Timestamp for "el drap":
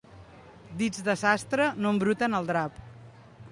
2.41-2.83